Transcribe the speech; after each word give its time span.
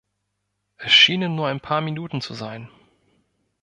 Es 0.77 0.91
schienen 0.93 1.35
nur 1.35 1.47
ein 1.47 1.59
paar 1.61 1.79
Minuten 1.81 2.21
zu 2.21 2.33
sein. 2.33 2.69